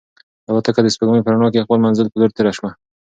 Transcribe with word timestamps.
الوتکه 0.49 0.81
د 0.83 0.87
سپوږمۍ 0.93 1.21
په 1.23 1.31
رڼا 1.33 1.47
کې 1.51 1.57
د 1.59 1.63
خپل 1.67 1.79
منزل 1.85 2.07
په 2.09 2.17
لور 2.19 2.31
تېره 2.35 2.51
شوه. 2.57 2.69